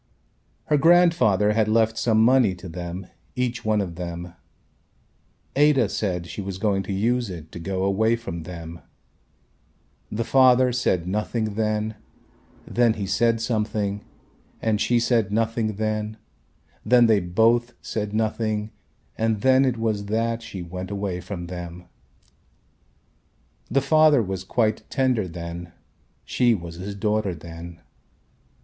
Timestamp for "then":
11.53-11.97, 12.65-12.95, 15.75-16.17, 16.83-17.05, 19.41-19.65, 25.27-25.73, 27.35-27.81